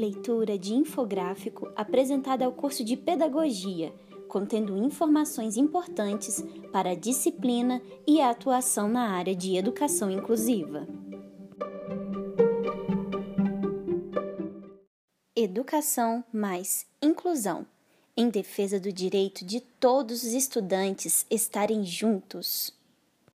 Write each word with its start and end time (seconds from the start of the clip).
Leitura 0.00 0.58
de 0.58 0.72
infográfico 0.72 1.70
apresentada 1.76 2.46
ao 2.46 2.52
curso 2.52 2.82
de 2.82 2.96
Pedagogia, 2.96 3.92
contendo 4.28 4.78
informações 4.78 5.58
importantes 5.58 6.42
para 6.72 6.92
a 6.92 6.94
disciplina 6.94 7.82
e 8.06 8.18
a 8.18 8.30
atuação 8.30 8.88
na 8.88 9.10
área 9.10 9.36
de 9.36 9.58
educação 9.58 10.10
inclusiva. 10.10 10.88
Educação 15.36 16.24
mais 16.32 16.86
inclusão, 17.02 17.66
em 18.16 18.30
defesa 18.30 18.80
do 18.80 18.90
direito 18.90 19.44
de 19.44 19.60
todos 19.60 20.22
os 20.22 20.32
estudantes 20.32 21.26
estarem 21.30 21.84
juntos. 21.84 22.72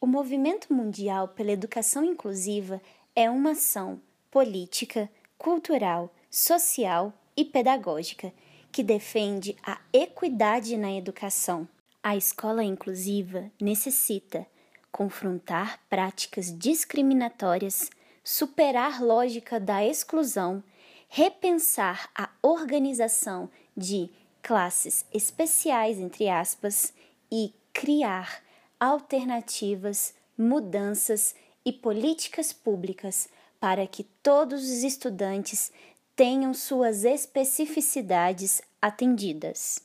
O 0.00 0.06
Movimento 0.06 0.72
Mundial 0.72 1.26
pela 1.26 1.50
Educação 1.50 2.04
Inclusiva 2.04 2.80
é 3.16 3.28
uma 3.28 3.50
ação 3.50 4.00
política, 4.30 5.10
cultural, 5.36 6.14
social 6.34 7.12
e 7.36 7.44
pedagógica 7.44 8.32
que 8.72 8.82
defende 8.82 9.56
a 9.62 9.80
equidade 9.92 10.76
na 10.76 10.92
educação. 10.92 11.68
A 12.02 12.16
escola 12.16 12.64
inclusiva 12.64 13.52
necessita 13.60 14.44
confrontar 14.90 15.78
práticas 15.88 16.52
discriminatórias, 16.58 17.88
superar 18.24 19.00
lógica 19.00 19.60
da 19.60 19.86
exclusão, 19.86 20.60
repensar 21.08 22.10
a 22.16 22.28
organização 22.42 23.48
de 23.76 24.10
classes 24.42 25.06
especiais 25.14 26.00
entre 26.00 26.28
aspas 26.28 26.92
e 27.30 27.54
criar 27.72 28.42
alternativas, 28.80 30.12
mudanças 30.36 31.32
e 31.64 31.72
políticas 31.72 32.52
públicas 32.52 33.28
para 33.64 33.86
que 33.86 34.04
todos 34.22 34.62
os 34.62 34.82
estudantes 34.82 35.72
tenham 36.16 36.54
suas 36.54 37.04
especificidades 37.04 38.62
atendidas. 38.80 39.80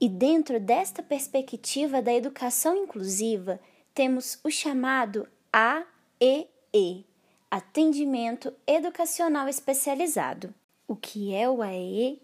E 0.00 0.08
dentro 0.08 0.60
desta 0.60 1.02
perspectiva 1.02 2.02
da 2.02 2.12
educação 2.12 2.76
inclusiva, 2.76 3.58
temos 3.94 4.38
o 4.44 4.50
chamado 4.50 5.26
AEE, 5.52 7.06
Atendimento 7.50 8.52
Educacional 8.66 9.48
Especializado. 9.48 10.54
O 10.86 10.94
que 10.94 11.34
é 11.34 11.48
o 11.48 11.62
AEE? 11.62 12.20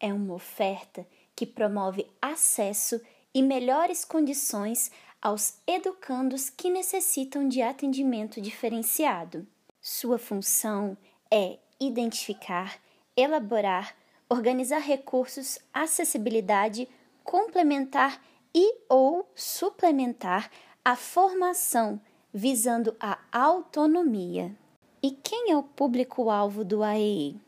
É 0.00 0.12
uma 0.12 0.34
oferta 0.34 1.06
que 1.36 1.44
promove 1.44 2.06
acesso 2.20 3.00
e 3.34 3.42
melhores 3.42 4.04
condições 4.04 4.90
aos 5.20 5.58
educandos 5.66 6.48
que 6.48 6.70
necessitam 6.70 7.46
de 7.46 7.60
atendimento 7.60 8.40
diferenciado. 8.40 9.46
Sua 9.80 10.18
função 10.18 10.96
é 11.30 11.58
identificar, 11.80 12.78
elaborar, 13.16 13.96
organizar 14.28 14.80
recursos, 14.80 15.58
acessibilidade, 15.72 16.88
complementar 17.24 18.22
e 18.54 18.74
ou 18.88 19.28
suplementar 19.34 20.50
a 20.84 20.94
formação 20.94 22.00
visando 22.32 22.94
a 23.00 23.18
autonomia. 23.32 24.54
E 25.02 25.10
quem 25.10 25.50
é 25.50 25.56
o 25.56 25.62
público-alvo 25.62 26.64
do 26.64 26.82
AEE? 26.82 27.40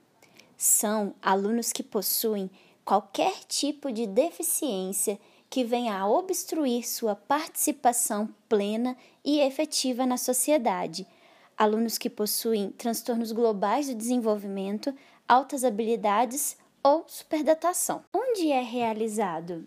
São 0.56 1.14
alunos 1.20 1.72
que 1.72 1.82
possuem 1.82 2.50
qualquer 2.84 3.34
tipo 3.46 3.92
de 3.92 4.06
deficiência 4.06 5.18
que 5.50 5.64
venha 5.64 5.98
a 5.98 6.08
obstruir 6.08 6.88
sua 6.88 7.14
participação 7.14 8.28
plena 8.48 8.96
e 9.24 9.40
efetiva 9.40 10.06
na 10.06 10.16
sociedade 10.16 11.06
alunos 11.62 11.96
que 11.96 12.10
possuem 12.10 12.70
transtornos 12.72 13.30
globais 13.30 13.86
do 13.86 13.94
desenvolvimento, 13.94 14.92
altas 15.28 15.62
habilidades 15.62 16.56
ou 16.82 17.04
superdatação. 17.06 18.02
Onde 18.12 18.50
é 18.50 18.60
realizado? 18.60 19.64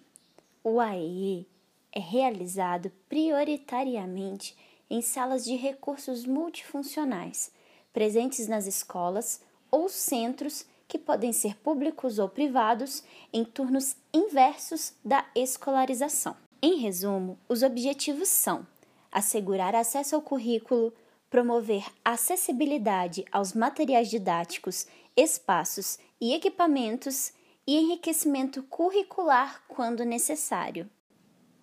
O 0.62 0.82
AEE 0.82 1.48
é 1.94 2.02
realizado 2.02 2.92
prioritariamente 3.08 4.58
em 4.90 5.02
salas 5.02 5.46
de 5.46 5.56
recursos 5.56 6.26
multifuncionais, 6.26 7.50
presentes 7.94 8.50
nas 8.50 8.68
escolas 8.68 9.40
ou 9.72 9.88
centros 9.88 10.66
que 10.90 11.00
podem 11.00 11.32
ser 11.32 11.56
públicos 11.56 12.20
ou 12.20 12.28
privados 12.28 13.06
em 13.32 13.46
turnos 13.46 13.96
inversos 14.14 14.92
da 15.04 15.26
escolarização. 15.34 16.36
Em 16.62 16.76
resumo, 16.76 17.40
os 17.48 17.64
objetivos 17.64 18.28
são 18.28 18.68
assegurar 19.10 19.74
acesso 19.74 20.14
ao 20.14 20.22
currículo, 20.22 20.92
promover 21.36 21.86
acessibilidade 22.06 23.26
aos 23.30 23.52
materiais 23.52 24.10
didáticos, 24.10 24.88
espaços 25.18 26.00
e 26.22 26.34
equipamentos 26.34 27.34
e 27.68 27.76
enriquecimento 27.76 28.64
curricular 28.64 29.62
quando 29.68 30.06
necessário. 30.06 30.90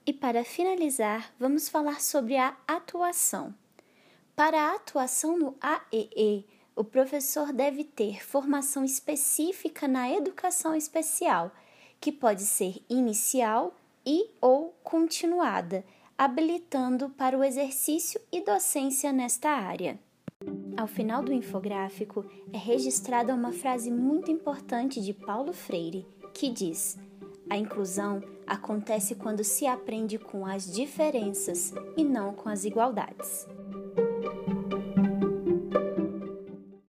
E 0.05 0.13
para 0.13 0.45
finalizar, 0.45 1.33
vamos 1.41 1.71
falar 1.71 2.03
sobre 2.03 2.37
a 2.37 2.55
atuação. 2.69 3.55
Para 4.37 4.61
a 4.61 4.75
atuação 4.75 5.39
no 5.39 5.57
AEE, 5.59 6.47
o 6.77 6.85
professor 6.85 7.51
deve 7.51 7.83
ter 7.83 8.23
formação 8.23 8.85
específica 8.85 9.89
na 9.89 10.13
educação 10.13 10.77
especial, 10.77 11.51
que 11.99 12.13
pode 12.13 12.43
ser 12.43 12.85
inicial 12.91 13.75
e 14.05 14.29
ou 14.39 14.77
continuada 14.85 15.83
habilitando 16.23 17.11
para 17.11 17.37
o 17.37 17.43
exercício 17.43 18.21
e 18.31 18.45
docência 18.45 19.13
nesta 19.13 19.49
área. 19.49 19.99
Ao 20.77 20.87
final 20.87 21.21
do 21.21 21.33
infográfico 21.33 22.25
é 22.53 22.57
registrada 22.57 23.35
uma 23.35 23.53
frase 23.53 23.91
muito 23.91 24.31
importante 24.31 25.01
de 25.01 25.13
Paulo 25.13 25.53
Freire, 25.53 26.07
que 26.33 26.49
diz: 26.49 26.97
A 27.51 27.57
inclusão 27.57 28.23
acontece 28.47 29.17
quando 29.17 29.43
se 29.43 29.67
aprende 29.67 30.17
com 30.17 30.47
as 30.47 30.73
diferenças 30.73 31.75
e 31.97 32.05
não 32.05 32.33
com 32.33 32.49
as 32.49 32.65
igualdades. 32.65 33.49